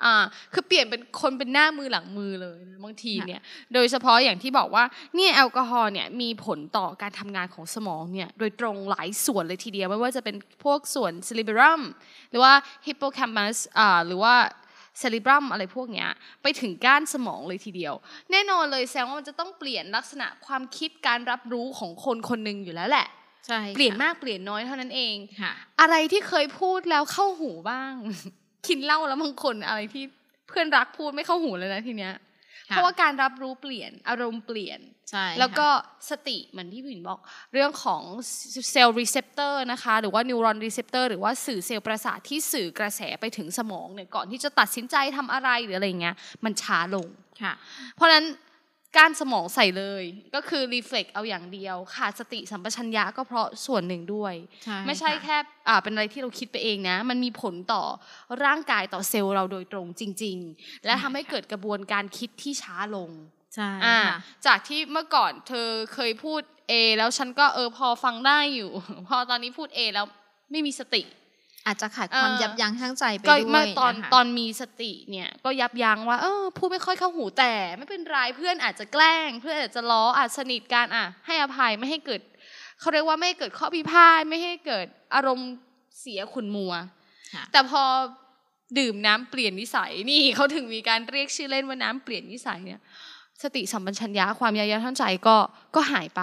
[0.05, 0.14] อ่า
[0.52, 3.40] คือเปลี่ยนเป็นคนเป็นหน้ามือหลังมือเลยนะบางทีเนี่ย
[3.75, 4.85] โดยเฉพาะอย่างที่บอกว่า
[5.17, 11.83] เนี่ยแอลกอฮอล์เนี่ยมีผลต่อการทำงานของสมองเนี่ยโดยตรงหลายส่วนเลยทีเดียว ไม่ว่าจะเป็นพวกส่วนซิลิเบรัม
[12.31, 12.52] หรือว่า
[12.87, 14.35] ฮิปโปแคมปัสอ่าหรือว่า
[14.99, 16.09] เซริบรัมอะไรพวกเนี้ย
[16.43, 17.95] ไปถึงก้านสมองเลยทีเดียว
[18.31, 23.07] แน่นอนเลยแสดงว่ามันจะต้องเปลี่ยนลักษณะความคิดการรับรู้ของคนคนหนึ่งอยู่แล้วแหละ
[23.47, 27.95] ใช่เปลี่ยนค่ะมากเปลี่ยนน้อยเท่านั้นเองค่ะอะไรที่เคยพูดแล้วเข้าหูบ้าง
[28.67, 30.05] กินเหล้าแล้วบางคนอะไรที่
[30.49, 32.15] เพื่อนรักพูดไม่เข้าหูเลยนะทีเนี้ย
[32.67, 37.21] เพราะว่าการรับรู้เปลี่ยนอารมณ์เปลี่ยนใช่แล้วก็ค่ะสติเหมือนที่ผินบอก
[37.53, 38.03] เรื่องของ
[38.71, 47.07] เซลล์ receptor นะคะ หรือว่า neuron receptor หรือว่าสื่อเซลล์ประสาทที่สื่อกระแสไปถึงสมองเนี่ยก่อนที่จะตัดสินใจทำอะไรหรืออะไรเงี้ยมันช้าลง
[47.43, 47.55] ค่ะ
[47.97, 48.25] เพราะฉะนั้น
[48.97, 50.04] การสมองใส่เลย
[50.35, 55.37] ก็คือ reflex เอาอย่างเดียว ขาดสติสัมปชัญญะก็เพราะส่วนหนึ่งด้วยใช่ไม่ใช่ค่ะแค่
[55.68, 57.83] อ่าเป็นอะไรที่เราคิดไปเองนะ มันมีผลต่อ
[58.45, 63.11] ร่างกายต่อเซลล์เราโดยตรงจริง ๆ และทำให้เกิดกระบวนการคิดที่ช้าลง
[63.54, 68.71] ใช่อ่าค่ะจากที่เมื่อก่อนเธอเคยพูด A แล้วฉันก็เออพอฟังได้อยู่
[69.09, 70.07] พอตอนนี้พูด A แล้ว
[70.50, 71.02] ไม่มีสติ
[71.69, 82.21] อาจจะขาดความเอ่อยับยั้งชั่งใจไปก็ด้วยเมื่อตอนนะคะตอนมีสติเนี่ยก็ยับยั้งว่า เออพูดไม่ค่อยเข้าหูแต่ไม่เป็นไรเพื่อนอาจจะแกล้ง เพื่อนอาจจะล้ออาจสนิทกันอะ ให้อภัยไม่ให้เกิด
[82.81, 85.50] เขาเรียกว่าไม่ให้เกิดข้อพิพาทไม่ให้เกิดอารมณ์
[86.00, 86.73] เสียขุนมัว
[87.35, 87.83] ค่ะแต่พอ
[88.78, 92.81] ดื่มน้ำเปลี่ยนนิสัยนี่เขาถึงมีการเรียกชื่อเล่นว่าน้ำเปลี่ยนนิสัยเนี่ย
[93.43, 95.37] สติสัมปชัญญะความยับยั้งชั่งใจก็
[95.75, 96.23] ก็หายไป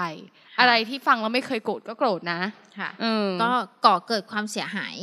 [0.59, 2.39] อะไรที่ฟังแล้วไม่เคยโกรธก็โกรธนะ
[2.79, 3.51] ค่ะเออก็
[3.85, 4.95] ก่อเกิดความเสียหาย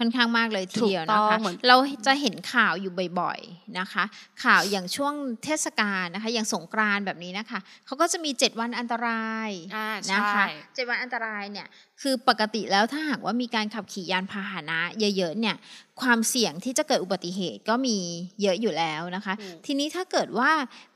[0.00, 4.04] ค่อนข้างมากเลยทีเดียวถูกต้นะองคะเหมือนเราจะเห็นข่าวอยู่บ่อยๆนะคะ
[4.44, 11.66] ข่าวอย่างช่วงเทศกาลนะคะอย่างสงกรานต์แบบนี้นะคะเขาก็จะมี 7 วันอันตรายอ่านะใช่คะเจ็ดวันอันตรายเนี่ย
[12.02, 14.78] คือปกติแล้วถ้าหากว่ามีการขับขี่ยานพาหนะ
[15.16, 15.56] เยอะๆเนี่ย
[16.00, 17.96] ความเสี่ยงที่จะเกิดอุบัติเหตุก็มี
[18.42, 20.50] เยอะอยู่แล้วนะคะถูกทีนี้ถ้าเกิดว่า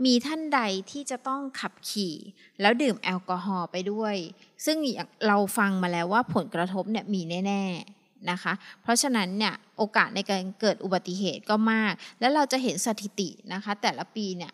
[0.05, 2.14] มีท่านใดที่จะต้องขับขี่
[2.61, 4.17] แล้วดื่มแอลกอฮอล์ไปด้วย
[4.64, 14.53] ซึ่งอย่างเราฟังมาแล้วว่าผลกระทบเนี่ยมีแน่ ๆ นะคะ เพราะฉะนั้นเนี่ยโอกาสในการเกิดอุบัติเหตุก็มาก แล้วเราจะเห็นสถิตินะคะ แต่ละปีเนี่ย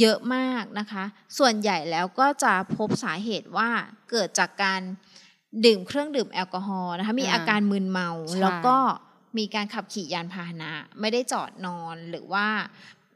[0.00, 1.04] เยอะมากนะคะ
[1.38, 3.70] ส่วนใหญ่แล้วก็จะพบสาเหตุว่า
[4.10, 4.80] เกิดจากการ
[5.64, 8.76] ดื่มเครื่องดื่มแอลกอฮอล์นะคะ มีอ่าอาการมึนเมาใช่แล้วก็
[9.38, 12.46] มีการขับขี่ยานพาหนะ ไม่ได้จอดนอนหรือว่า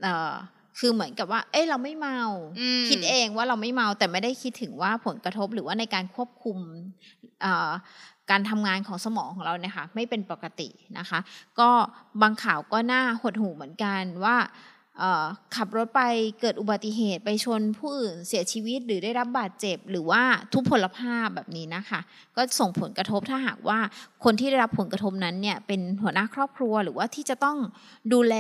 [0.02, 0.32] เอ่อ
[0.78, 2.20] คือเหมือนกับว่า เอ้ยเราไม่เมา
[2.60, 6.58] อืมคิดเองว่าเราไม่เมาแต่ไม่ได้คิดถึงว่าผลกระทบหรือว่าในการควบคุม
[7.42, 7.70] เอ่อ
[8.30, 11.18] การทำงานของสมองของเราเนี่ยค่ะไม่เป็นปกตินะคะ
[11.60, 11.70] ก็
[12.22, 14.36] บางข่าวก็น่าหดหูเหมือนกันว่า
[15.56, 16.02] ขับรถไป
[16.40, 22.00] เกิดอุบัติเหตุไปชนผู้อื่นเสียชีวิตหรือได้รับบาดเจ็บ หรือว่าทุพพลภาพแบบนี้นะคะ
[22.36, 23.78] ก็ส่งผลกระทบถ้าหากว่า
[24.24, 27.58] คนที่ได้รับผลกระทบนั้นเนี่ยเป็นหัวหน้าครอบครัว หรือว่าที่จะต้อง
[28.12, 28.36] ดูแล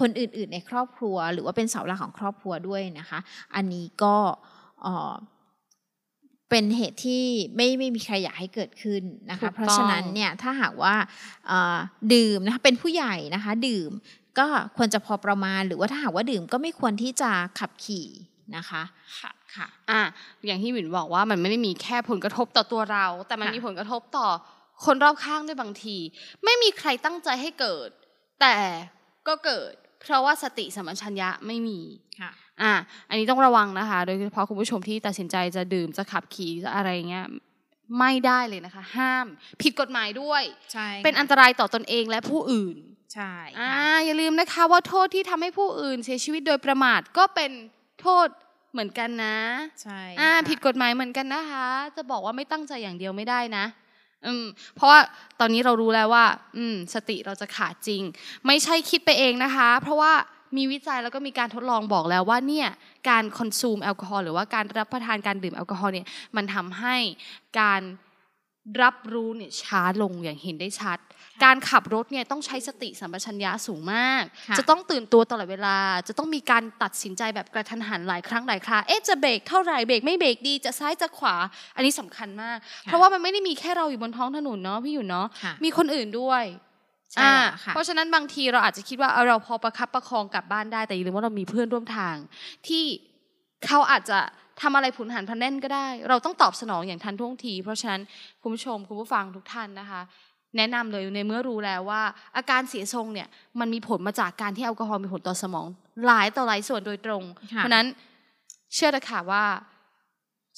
[0.00, 3.18] คนอื่น ๆ ในครอบครัว หรือว่าเป็นเสาหลักของครอบครัวด้วยนะคะ
[3.54, 4.16] อันนี้ก็
[6.54, 7.24] เอ่อเป็นเหตุที่
[7.56, 10.94] ไม่ไม่มีใครอยากให้เกิดขึ้นนะถูคะกต้องเพราะฉะนั้นเนี่ยถ้าหากว่า
[11.46, 11.76] เอ่อ
[12.14, 13.90] ดื่มนะคะเป็นผู้ใหญ่นะคะ ดื่ม
[14.38, 18.06] ก็ควรจะพอประมาณ หรือว่าถ้าหากว่าดื่มก็ไม่ควรที่จะขับขี่
[18.56, 18.82] นะคะ
[19.20, 20.02] ค่ะค่ะอะ
[20.46, 24.28] อย่างที่หวินบอกว่ามันไม่ได้มีแค่ผลกระทบต่อตัวเรา แต่มันค่ะมีผลกระทบต่อ
[24.84, 25.96] คนรอบข้างด้วยบางที
[26.44, 27.88] ไม่มีใครตั้งใจให้เกิด
[28.40, 28.56] แต่
[29.28, 31.80] ก็เกิด เพราะว่าสติสัมปชัญญะไม่มี
[32.20, 32.30] ค่ะ
[32.62, 32.74] อะ
[33.08, 37.26] อันนี้ต้องระวังนะคะ โดยเฉพาะคุณผู้ชมที่ตัดสินใจจะดื่มจะขับขี่จะอะไรเงี้ย
[37.98, 39.26] ไม่ได้เลยนะคะ ห้าม
[39.62, 42.76] ผิดกฎหมายด้วยใช่เป็นอันตรายต่อตนเองและผู้อื่น
[43.14, 47.50] ใช่อ่าค่ะอย่าลืมนะคะว่าโทษที่ทำให้ผู้อื่นเสียชีวิตโดยประมาทก็เป็น
[48.00, 48.28] โทษ
[48.72, 49.38] เหมือนกันนะ
[49.82, 53.83] ใช่อ่าค่ะผิดกฎหมายเหมือนกันนะคะ จะบอกว่าไม่ตั้งใจอย่างเดียวไม่ได้นะอืม
[54.74, 54.98] เพราะว่า
[55.40, 58.02] ตอนนี้เรารู้แล้วว่าอืมสติเราจะขาดจริง
[58.46, 60.12] ไม่ใช่คิดไปเองนะคะ เพราะว่า
[60.56, 62.68] มีวิจัยแล้วก็มีการทดลองบอกแล้วว่าเนี่ย
[63.08, 66.06] การคอนซูมแอลกอฮอล์หรือว่าการรับประทานการดื่มแอลกอฮอล์เนี่ย
[66.36, 66.96] มันทำให้
[67.60, 67.82] การ
[68.82, 70.98] รับรู้เนี่ยช้าลงอย่างเห็นได้ชัด
[71.44, 81.36] การขับรถเนี่ยต้องใช้สติสัมปชัญญะสูงมากค่ะจะต้องตื่นตัวตลอดเวลา จะต้องมีการตัดสินใจแบบกระทันหันหลายครั้งหลายคราเอ๊ะจะเบรกเท่าไหร่เบรกไม่เบรกดีจะซ้ายจะขวา
[81.76, 86.44] อันนี้สำคัญมาก เพราะว่ามันไม่ได้มีแค่เราอยู่บนท้องถนนเนาะพี่อยู่เนาะค่ะมีคนอื่นด้วย
[87.12, 92.16] ใช่แล้วค่ะเพราะฉะนั้นบางทีเราอาจจะคิดว่าเออเราพอประคับประคองกลับบ้านได้แต่อย่าลืมว่าเรามีเพื่อนร่วมทาง
[92.68, 92.84] ที่
[93.66, 94.18] เขาอาจจะ
[94.62, 98.00] ทำอะไรผุนหันพลันแน่นก็ได้ เราต้องตอบสนองอย่างทันท่วงที เพราะฉะนั้น
[98.42, 100.00] คุณผู้ชมคุณผู้ฟังทุกท่านนะคะ
[100.56, 102.02] แนะนำเลยในเมื่อรู้แล้วว่า
[102.36, 103.28] อาการเสียทรงเนี่ย
[103.60, 105.66] มันมีผลมาจากการที่แอลกอฮอล์มีผลต่อสมอง
[106.06, 107.86] หลายต่อหลายส่วนโดยตรงค่ะเพราะฉะนั้น
[108.74, 109.44] เชื่อเถอะค่ะว่า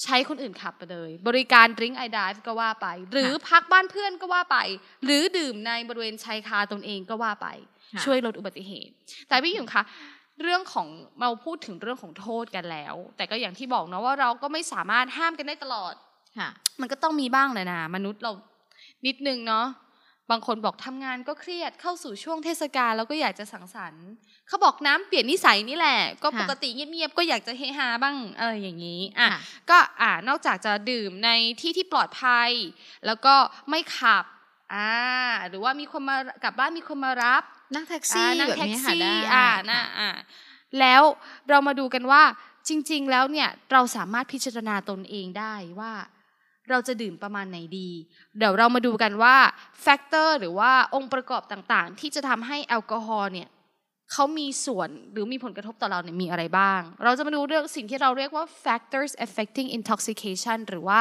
[0.03, 4.59] ใช้คนอื่นขับไปเลย บริการดริงไอด v e ก็ว่าไป หรือพักบ้านเพื่อนก็ว่าไป
[5.05, 7.49] หรือดื่มในบริเวณชายคาตนเองก็ว่าไป
[7.95, 8.93] ค่ะช่วยลดอุบัติเหตุ
[9.29, 9.83] แต่พี่หญิงคะ
[10.43, 10.89] เรื่องของ
[11.21, 15.95] เราพูดถึงเรื่องของโทษกันแล้ว แต่ก็อย่างที่บอกเนาะว่าเราก็ไม่สามารถห้ามกันได้ตลอด
[16.39, 16.49] ค่ะ
[16.81, 18.33] มันก็ต้องมีบ้างแหละนะมนุษย์เรา
[19.07, 19.67] นิดนึงเนาะ
[20.31, 24.07] บางคนบอกทำงานก็เครียดเข้าสู่ช่วงเทศกาลแล้วก็อยากจะสังสรรค์
[24.49, 32.51] เขาบอกน้ำเปลี่ยนนิสัยนี่แหละ ก็ค่ะปกติเงียบๆก็อยากจะเฮฮาบ้างอะไรอย่างนี้อะค่ะก็อ่านอกจากจะดื่มในที่ที่ปลอดภัย
[33.07, 33.35] แล้วก็
[33.71, 34.25] ไม่ขับ
[34.75, 34.91] อ่า
[35.49, 37.43] หรือว่ามีคนมากลับบ้านมีคนมารับ
[37.75, 40.09] นั่งแท็กซี่อ่านั่งแบบแท็กนี้ค่ะซี่ได้อ่านะอ่า
[40.81, 41.03] แล้ว
[41.49, 42.23] เรามาดูกันว่า
[42.69, 45.93] จริง ๆ แล้วเนี่ยเราสามารถพิจารณาตนเองได้ว่า
[46.71, 47.91] เราจะดื่มประมาณไหนดี
[48.39, 49.37] เดี๋ยวเรามาดูกันว่า
[49.83, 53.49] factor หรือว่าองค์ประกอบต่างๆ ที่จะทำให้แอลกอฮอล์เนี่ย
[54.13, 61.01] เขามีส่วนหรือมีผลกระทบต่อเราเนี่ยมีอะไรบ้าง เราจะมาดูเรื่องสิ่งที่เราเรียกว่า factors affecting intoxication หรือว่า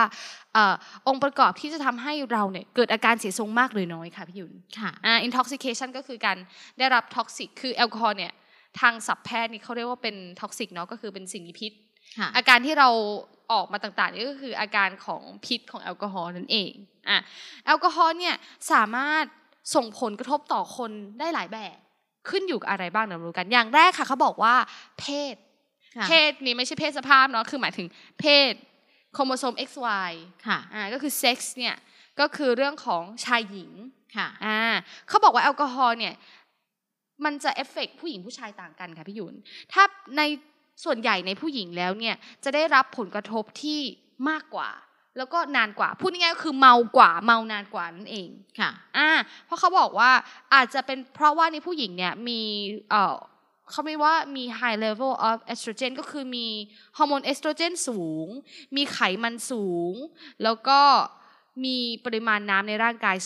[0.54, 0.76] เออ
[1.08, 6.38] องค์ประกอบที่จะทำให้เราเนี่ยเกิดอาการเสียทรงมากหรือน้อยค่ะพี่หยุนค่ะอ่า intoxication ก็คือการ
[6.80, 8.32] ได้รับ toxic คือแอลกอฮอล์เนี่ย
[8.82, 11.72] ทางศัพท์แพทย์นี่เขาเรียกว่าเป็น toxic เนาะก็คือเป็นสิ่งมีพิษ
[12.20, 12.90] ค่ะอาการที่เรา
[13.52, 16.72] ออกมาต่างๆนี่ก็คืออาการของพิษของแอลกอฮอล์นั่นเอง
[17.10, 17.18] อะ
[17.66, 18.36] แอลกอฮอล์เนี่ย
[18.72, 19.26] สามารถ
[19.76, 20.92] ส่งผลกระทบต่อคน
[21.22, 21.78] ได้หลายแบบ
[22.30, 24.56] ขึ้นอยู่กับอะไรบ้างเดี๋ยวรู้กันอย่างแรกค่ะเขาบอกว่า
[25.00, 25.36] เพศ
[25.98, 27.88] ค่ะเพศนี้ไม่ใช่เพศสภาพเนาะคือหมายถึง
[28.20, 28.54] เพศ
[29.14, 30.12] โครโมโซม XY
[30.48, 31.76] ค่ะอ่าก็คือเซ็กซ์เนี่ย
[32.20, 33.72] ก็คือเรื่องของชายหญิง
[34.18, 34.60] ค่ะอ่า
[35.08, 36.14] เขาบอกว่าแอลกอฮอล์เนี่ย
[37.26, 39.36] มันจะ affect ผู้หญิงผู้ชายต่างกันค่ะพี่หยุน
[39.74, 39.84] ถ้า
[40.18, 40.22] ใน
[40.84, 43.80] ส่วนใหญ่ในผู้หญิงแล้วเนี่ยจะได้รับผลกระทบที่
[44.30, 44.70] มากกว่า
[45.18, 49.10] แล้วก็นานกว่า พูดง่ายๆก็คือเมากว่าเมานานกว่านั่นเองค่ะอ่า
[49.46, 50.12] เพราะเขาบอกว่า
[50.54, 52.42] อาจจะเป็นเพราะว่าในผู้หญิงเนี่ยมี
[52.90, 53.16] เอ่อ
[53.72, 56.48] เขาเรียกว่ามี high level of estrogen ก็คือมี
[56.98, 58.28] ฮอร์โมนเอสโตรเจนสูง
[58.76, 59.94] มีไขมันสูง
[60.44, 60.80] แล้วก็
[61.64, 63.18] มีปริมาณน้ำในร่างกาย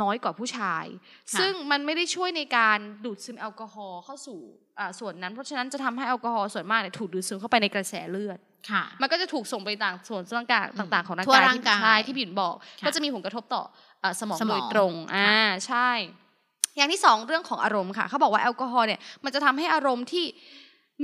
[0.00, 0.84] น้อยกว่าผู้ชาย
[1.32, 4.38] ค่ะซึ่งมันไม่ได้ช่วยในการดูดซึมแอลกอฮอล์เข้าสู่
[4.78, 8.38] อ่าส่วนนั้น เพราะฉะนั้นจะทำให้แอลกอฮอล์ส่วนมากเนี่ยถูกดูดซึมเข้าไปในกระแสเลือด
[8.70, 13.62] ค่ะมันก็จะถูกส่งไปต่างส่วนร่างกายต่าง ๆของร่างทั่วกายร่างที่กายใช่ที่พี่หยุนบอกค่ะก็จะมีผลกระทบต่อ
[14.00, 15.90] เอ่อสมองสมองโดยตรงอ่าค่ะใช่
[16.76, 20.24] อย่างที่สองเรื่องของอารมณ์ค่ะเขาบอกว่าแอลกอฮอล์เนี่ยมันจะทำให้อารมณ์ที่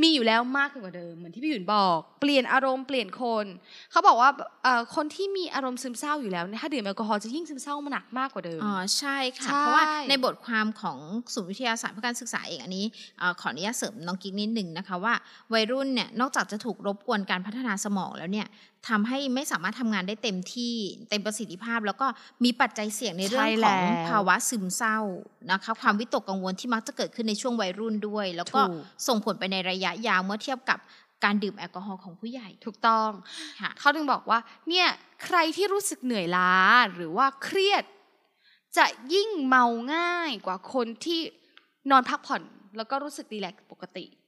[0.02, 3.46] มีอยู่แล้วมากขึ้นกว่าเดิมเหมือนที่พี่หยุนบอก เปลี่ยนอารมณ์เปลี่ยนคน
[3.90, 4.30] เขาบอกว่า
[4.62, 10.98] เอ่อคนที่มีอารมณ์ซึมเศร้าอยู่แล้วเนี่ยถ้าดื่มแอลกอฮอล์จะยิ่งซึมเศร้ามาหนักมากกว่าเดิมอ๋อใช่ค่ะใช่เพราะว่าในบทความของ
[11.34, 12.84] ศูนย์วิทยาศาสตร์เพื่อการศึกษาเองอันนี้
[13.18, 15.14] เอ่อขออนุญาตเสริมน้องกิ๊กนิดหนึ่งนะคะว่า
[15.52, 18.46] วัยรุ่นเนี่ยนอกจากจะถูกรบกวนการพัฒนาสมองแล้วเนี่ย
[18.88, 20.74] ทำให้ไม่สามารถทำงานได้เต็มที่
[21.10, 22.06] เต็มประสิทธิภาพ แล้วก็
[22.44, 24.98] มีปัจจัยเสี่ยงในเรื่องใช่ขแล้องวภาวะซึมเศร้า
[25.50, 30.78] นะคะความวิตกกังวลที่มักจะเกิดขึ้นในช่วงวัยรุ่นด้วย แล้วก็ถูกส่งผลไปในระยะยาวเมื่อเทียบกับ
[31.24, 33.10] การดื่มแอลกอฮอล์ของผู้ใหญ่ถูกต้อง
[33.60, 34.88] ค่ะเขาถึงบอกว่า เนี่ย
[35.24, 36.52] ใครที่รู้สึกเหนื่อยล้า
[36.94, 37.84] หรือว่าเครียด
[38.76, 41.20] จะยิ่งเมาง่ายกว่าคนที่
[41.90, 42.42] นอนพักผ่อน
[42.76, 44.25] แล้วก็รู้สึกรีแลกซ์ปกติอืม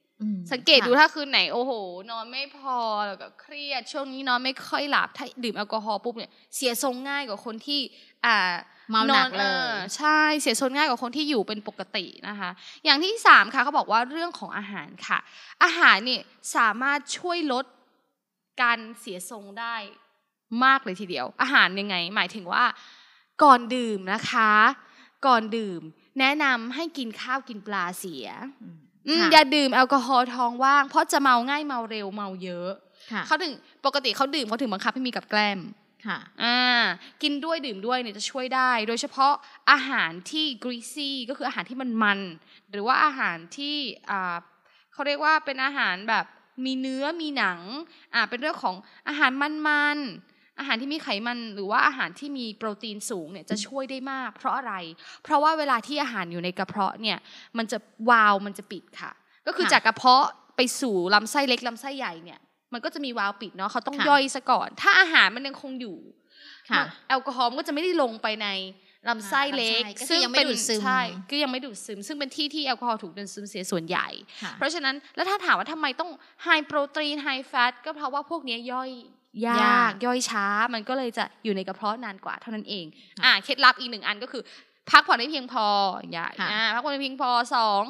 [0.51, 1.71] สังเกตค่ะดูถ้าคืนไหนโอ้โห
[2.11, 2.77] นอนไม่พอ
[3.07, 7.81] แล้วก็เครียด ช่วงนี้นอนไม่ค่อยหลับถ้าดื่มแอลกอฮอล์ปุ๊บเนี่ยเสียทรงง่ายกว่าคนที่
[8.25, 8.53] อ่า
[8.91, 12.49] เมาหนักอเลยอใช่เสียทรงง่ายกว่าคนที่อยู่เป็นปกตินะคะ
[12.85, 15.19] อย่างที่สามค่ะเขาบอกว่าเรื่องของอาหารค่ะ
[15.63, 16.21] อาหารเนี่ย
[16.55, 17.65] สามารถช่วยลด
[18.61, 19.75] การเสียทรงได้
[20.63, 22.63] มากเลยทีเดียว อาหารยังไง หมายถึงว่า
[23.43, 24.51] ก่อนดื่มนะคะ
[25.27, 25.81] ก่อนดื่ม
[26.19, 28.27] แนะนำให้กินข้าวกินปลาเสีย
[29.09, 32.71] อืมอืมค่ะอย่าดื่มแอลกอฮอล์ท้องว่าง เพราะจะเมาง่ายเมาเร็วเมาเยอะ
[33.11, 33.53] ค่ะเขาถึง
[33.85, 35.59] ปกติเขาดื่มเขาถึงบังคับให้มีกับแกล้ม
[36.07, 36.59] ค่ะอ่า
[37.23, 39.33] กินด้วยดื่มด้วยเนี่ยจะช่วยได้ โดยเฉพาะ
[39.71, 42.19] อาหารที่ greasy ก็คืออาหารที่มันมัน
[42.71, 43.77] หรือว่าอาหารที่
[44.09, 44.35] อ่า
[44.93, 46.25] เขาเรียกว่าเป็นอาหารแบบ
[46.65, 47.59] มีเนื้อมีหนัง
[48.13, 48.75] อ่าเป็นเรื่องของ
[49.07, 50.28] อาหารมันๆ
[50.59, 54.73] อาหารที่มีไขมันหรือว่าอาหารที่มีโปรตีนสูงเนี่ยจะช่วยได้มาก เพราะอะไร
[55.23, 57.17] เพราะว่าเวลาที่อาหารอยู่ในกระเพาะเนี่ย
[57.57, 57.77] มันจะ
[58.09, 59.11] วาล์วมันจะปิดค่ะ
[59.47, 62.39] ก็คือค่ะจากกระเพาะไปสู่ลำไส้เล็กลำไส้ใหญ่เนี่ย
[62.73, 65.97] มันก็จะมีวาล์วปิดเนาะเขาต้องค่ะย่อยซะก่อน ถ้าอาหารมันยังคงอยู่
[66.69, 68.47] ค่ะแอลกอฮอล์มันก็จะไม่ได้ลงไปใน
[69.09, 74.07] ลำไส้เล็กลำไส้ก็คือยังไม่ดูดซึมใช่ก็ยังไม่ดูดซึม ซึ่งเป็นที่ที่แอลกอฮอล์ถูกดูดซึมเสียส่วนใหญ่
[74.43, 76.09] ค่ะเพราะฉะนั้นแล้วถ้าถามว่าทำไมต้อง
[76.43, 78.91] ไฮโปรตีนไฮแฟตก็เพราะว่าพวกเนี้ยย่อย
[79.45, 82.85] ยยาากกย่อยช้า มันก็เลยจะอยู่ในกระเพาะนานกว่าเท่านั้นเอง
[83.17, 84.43] ค่ะอ่าเคล็ดลับอีกหนึ่งอันก็คือ
[84.91, 85.65] พักผ่อนให้เพียงพอ
[86.11, 87.81] อย่าค่ะอ่าพักผ่อนให้เพียงพอสอง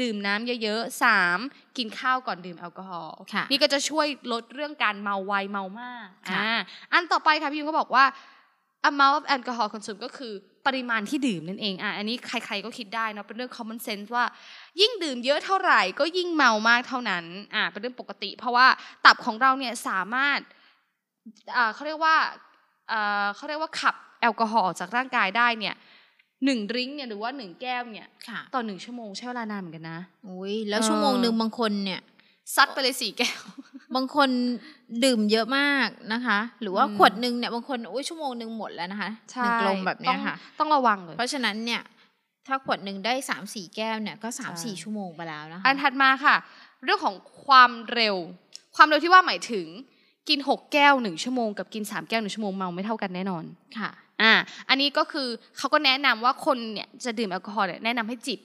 [0.00, 1.38] ดื่มน้ำเยอะๆสาม
[1.76, 6.58] กินข้าวก่อนดื่มแอลกอฮอล์ค่ะนี่ก็จะช่วยลดเรื่องการเมาไวเมามากค่ะอ่า
[6.92, 8.04] อันต่อไปค่ะพี่ยุงก็บอกว่า
[8.90, 10.32] amount of alcohol consume ก็คือ
[10.66, 14.24] ปริมาณที่ดื่มนั่นเองอะอันนี้ใครๆก็คิดได้เนาะเป็นเรื่อง common sense ว่า
[14.80, 18.66] ยิ่งดื่มเยอะเท่าไหร่ ก็ยิ่งเมามากเท่านั้นอ่าเป็นเรื่องปกติ เพราะว่า
[19.06, 20.56] ตับของเราเนี่ยสามารถอ่า
[21.74, 22.16] เขาเรียกว่า
[22.92, 25.74] อ่าเขาเรียกว่าขับแอลกอฮอล์ออกจากร่างกายได้เนี่ย
[26.44, 32.00] หนึ่งดริงก์เนี่ยหรือว่าหนึ่งแก้วเนี่ยค่ะต่อหนึ่งชั่วโมงใช้เวลานานเหมือนกันนะอุ้ยแล้วเออชั่วโมงหนึ่งบางคนเนี่ย
[32.56, 33.40] ซัดไปเลยสี่แก้ว
[33.94, 34.30] บางคน
[35.04, 39.10] ดื่มเยอะมากนะคะ หรือว่าอืมขวดหนึ่งเนี่ยบางคนโอ้ยชั่วโมงหนึ่งหมดแล้วนะคะ
[39.44, 41.82] หนึ่งกลมแบบเนี้ยค่ะต้องต้องระวังเลย เพราะฉะนั้นเนี่ย
[42.46, 46.34] ถ้าขวดหนึ่งได้สามสี่แก้วเนี่ยก็สามสี่ใช่ชั่วโมงไปแล้วนะคะอันถัดมาค่ะ
[46.84, 47.14] เรื่องของ
[47.46, 48.16] ความเร็ว
[48.76, 49.66] ความเร็วที่ว่าหมายถึง
[50.28, 53.44] กินหกแก้วหนึ่งชั่วโมงกับกินสามแก้วหนึ่งชั่วโมงเมาไม่เท่ากันแน่นอน
[53.78, 53.90] ค่ะ
[54.22, 54.32] อ่า
[54.68, 58.40] อันนี้ก็คือเขาก็แนะนำว่าคนเนี่ยจะดื่มแอลกอฮอล์เนี่ยแนะนำให้จิบ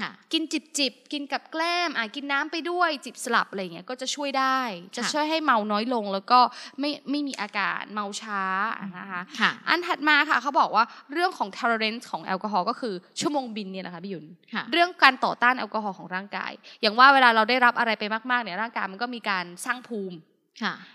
[0.00, 4.58] ค่ะกินจิบจิบกินกับแกล้มอะกินน้ำไปด้วยจิบสลับอะไรเงี้ยก็จะช่วยได้
[4.96, 6.40] จะค่ะช่วยให้เมาน้อยลงแล้วก็
[6.80, 8.42] ไม่ไม่มีอาการเมาช้า
[8.98, 20.33] นะคะค่ะอันถัดมาค่ะเขาบอกว่าเรื่องของ tolerance ของแอลกอฮอล์ก็คือชั่วโมงบินเนี่ยนะคะพี่ยุนค่ะเรื่องการต่อต้านแอลกอฮอล์ของร่างกาย อย่างว่าเวลาเราได้รับอะไรไปมากๆเนี่ยร่างกายมันก็มีการสร้างภูมิค่ะ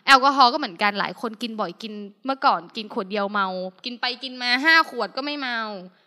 [0.05, 1.93] แอลกอฮอล์ก็เหมือนกันหลายคนกินบ่อยกิน
[2.25, 3.47] เมื่อก่อนกินขวดเดียวเมา
[3.85, 5.59] กินไปกินมาห้าขวดก็ไม่เมา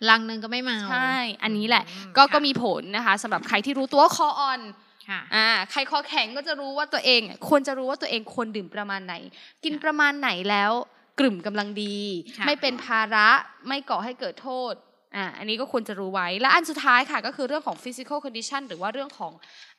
[0.08, 4.60] ลังหนึ่งก็ไม่เมาใช่อันนี้แหละอืมก็ค่ะก็มีผลนะคะสำหรับใครที่รู้ตัวว่าคออ่อน
[5.08, 9.14] ค่ะอ่าใครคอแข็งก็จะรู้ว่าตัวเองอะควรจะรู้ว่าตัวเองควรดื่มประมาณไหน
[9.64, 10.72] กินค่ะประมาณไหนแล้ว
[11.20, 11.96] กลุ่มกำลังดี
[12.38, 13.28] ค่ะไม่เป็นภาระ
[13.68, 14.74] ไม่ก่อให้เกิดโทษ
[15.16, 19.32] อ่าอันนี้ก็ควรจะรู้ไว้ และอันสุดท้ายค่ะก็คือเรื่องของ physical condition หรือว่าเรื่องของ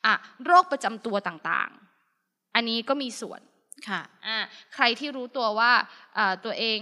[0.06, 0.14] อะ
[0.46, 3.42] โรคประจำตัวต่างๆ อันนี้ก็มีส่วน
[3.88, 4.38] ค่ะอ่า
[4.74, 5.72] ใครที่รู้ตัวว่า
[6.18, 6.80] อ่าตัวเอง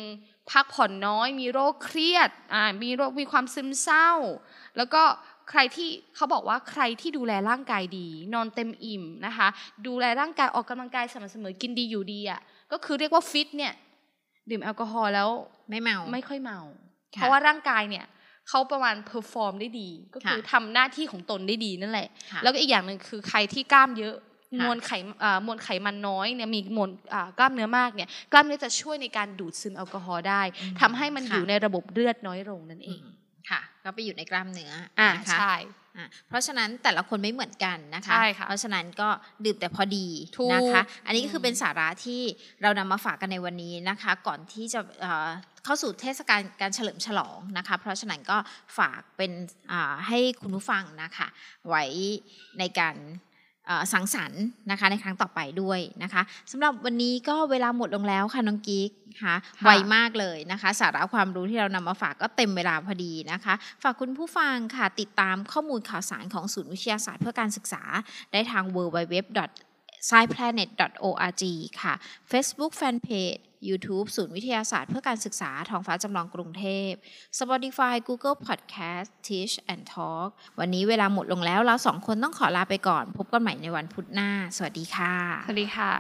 [0.52, 4.10] พักผ่อนน้อย มีโรคเครียดอ่ามีโรคมีความซึมเศร้า
[4.78, 5.04] แล้วก็
[5.50, 9.48] ใครที่เขาบอกว่าใครที่ดูแลร่างกายดี นอนเต็มอิ่มนะคะ
[9.88, 13.74] ดูแลร่างกายออกกำลังกายสม่ำเสมอกินดีอยู่ดีอะก็คือเรียกว่าฟิตเนี่ย
[14.50, 15.30] ดื่มแอลกอฮอล์แล้ว
[15.70, 16.60] ไม่เมาไม่ค่อยเมา
[17.16, 18.06] ค่ะเพราะว่าร่างกายเนี่ย
[18.50, 24.92] เขาประมาณ perform ได้ดี ก็คือค่ะทำหน้าที่ของตนได้ดีนั่นแหละค่ะแล้วก็อีกอย่างหนึ่งคือใครที่กล้ามเยอะค่ะ มวลไข
[25.24, 33.06] อ่ามวลไขมันน้อยเนี่ยมีมวลอ่ากล้ามเนื้อมากเนี่ยกล้ามเนื้อจะช่วยในการดูดซึมแอลกอฮอล์ได้อืมทำให้มันค่ะอยู่ในระบบเลือดน้อยลงนั่นเอออืม
[33.50, 35.56] ค่ะก็ไปอยู่ในกล้ามเนื้ออ่านะคะใช่
[35.98, 39.10] อะเพราะฉะนั้นแต่ละคนไม่เหมือนกันนะคะใช่ค่ะเพราะฉะนั้นก็
[39.46, 42.22] ดื่มแต่พอดีถูกนะคะ อันนี้ก็คือมเป็นสาระที่
[42.62, 45.30] เรานำมาฝากกันในวันนี้นะคะ ก่อนที่จะเอ่อ
[45.66, 48.38] เข้าสู่เทศกาลการเฉลิมฉลองนะคะ เพราะฉะนั้นก็
[48.78, 49.32] ฝากเป็น
[49.72, 51.28] อ่าให้คุณผู้ฟังนะคะ
[51.70, 51.84] ไว้
[52.60, 53.31] ในการเอ่อ
[53.94, 56.22] สังสรรค์นะคะในครั้งต่อไปด้วยนะคะ
[56.52, 58.90] สำหรับวันนี้ก็เวลาหมดลงแล้วค่ะน้องกิ๊ก
[59.22, 67.84] ค่ะค่ะไวมากเลยนะคะ สาระความรู้ที่เรานำมาฝากก็เต็มเวลาพอดีนะคะ ฝากคุณผู้ฟังค่ะติดตามข้อมูลข่าวสารของศูนย์วิทยาศาสตร์เพื่อการศึกษา
[68.32, 69.16] ได้ทาง www
[70.10, 71.44] sciplanet.org
[71.82, 71.94] ค่ะ
[72.32, 76.92] Facebook Fanpage YouTube ศูนย์วิทยาศาสตร์เพื่อการศึกษาท้องฟ้าจำลองกรุงเทพ
[77.40, 85.92] Spotify Google Podcast Teach and Talk วันนี้เวลาหมดลงแล้วเราสองคนต้องขอลาไปก่อน พบกันใหม่ในวันพุธหน้า สวัสดีค่ะ สวัสดีค่ะ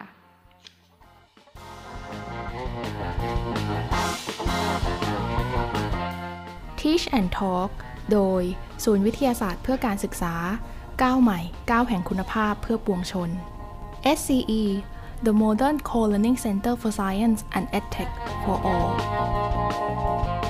[6.79, 7.71] Teach and Talk
[8.11, 8.43] โดย
[8.83, 10.33] ศูนย์วิทยาศาสตร์เพื่อการศึกษา
[11.03, 11.39] ก้าวใหม่
[11.71, 13.29] ก้าวแห่งคุณภาพเพื่อปวงชน
[14.17, 14.63] SCE
[15.23, 18.09] The Modern Co-Learning Center for Science and EdTech
[18.43, 20.40] for All